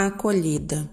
[0.00, 0.88] Acolhida.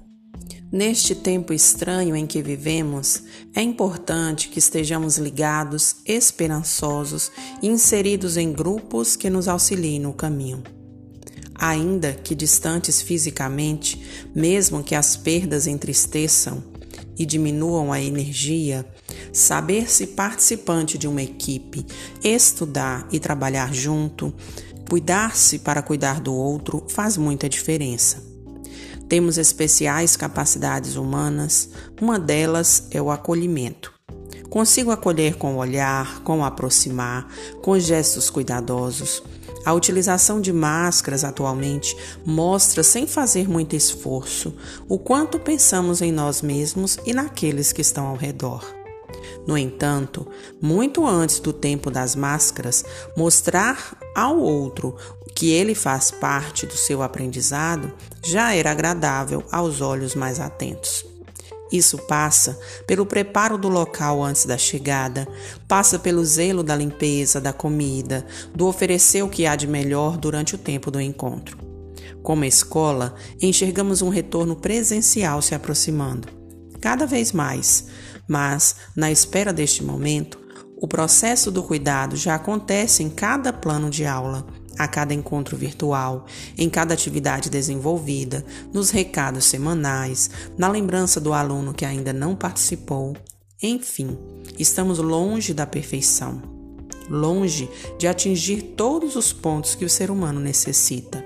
[0.71, 3.21] Neste tempo estranho em que vivemos,
[3.53, 7.31] é importante que estejamos ligados, esperançosos
[7.61, 10.63] e inseridos em grupos que nos auxiliem no caminho.
[11.53, 16.63] Ainda que distantes fisicamente, mesmo que as perdas entristeçam
[17.15, 18.87] e diminuam a energia,
[19.31, 21.85] saber-se participante de uma equipe,
[22.23, 24.33] estudar e trabalhar junto,
[24.89, 28.33] cuidar-se para cuidar do outro faz muita diferença.
[29.07, 31.69] Temos especiais capacidades humanas,
[32.01, 33.93] uma delas é o acolhimento.
[34.49, 37.27] Consigo acolher com o olhar, com o aproximar,
[37.61, 39.21] com gestos cuidadosos.
[39.65, 41.95] A utilização de máscaras atualmente
[42.25, 44.55] mostra, sem fazer muito esforço,
[44.87, 48.84] o quanto pensamos em nós mesmos e naqueles que estão ao redor.
[49.47, 50.27] No entanto,
[50.61, 52.83] muito antes do tempo das máscaras,
[53.15, 54.95] mostrar ao outro
[55.35, 61.05] que ele faz parte do seu aprendizado já era agradável aos olhos mais atentos.
[61.71, 65.27] Isso passa pelo preparo do local antes da chegada,
[65.67, 70.55] passa pelo zelo da limpeza, da comida, do oferecer o que há de melhor durante
[70.55, 71.57] o tempo do encontro.
[72.21, 76.27] Como escola, enxergamos um retorno presencial se aproximando,
[76.79, 77.87] cada vez mais,
[78.27, 80.39] mas, na espera deste momento,
[80.77, 84.45] o processo do cuidado já acontece em cada plano de aula,
[84.77, 86.25] a cada encontro virtual,
[86.57, 93.15] em cada atividade desenvolvida, nos recados semanais, na lembrança do aluno que ainda não participou.
[93.63, 94.15] Enfim,
[94.59, 96.41] estamos longe da perfeição,
[97.09, 101.24] longe de atingir todos os pontos que o ser humano necessita.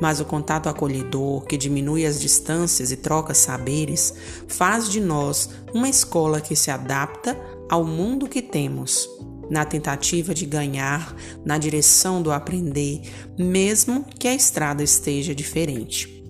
[0.00, 4.14] Mas o contato acolhedor, que diminui as distâncias e troca saberes,
[4.46, 7.38] faz de nós uma escola que se adapta
[7.68, 9.08] ao mundo que temos
[9.50, 13.02] na tentativa de ganhar na direção do aprender,
[13.38, 16.22] mesmo que a estrada esteja diferente.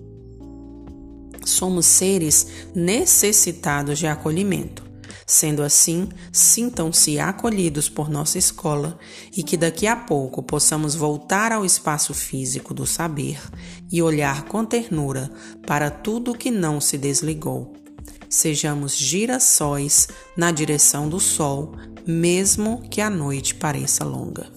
[1.45, 4.88] Somos seres necessitados de acolhimento.
[5.29, 8.97] Sendo assim, sintam-se acolhidos por nossa escola
[9.37, 13.39] e que daqui a pouco possamos voltar ao espaço físico do saber
[13.91, 15.29] e olhar com ternura
[15.67, 17.75] para tudo que não se desligou.
[18.27, 21.75] Sejamos girassóis na direção do sol,
[22.07, 24.51] mesmo que a noite pareça longa.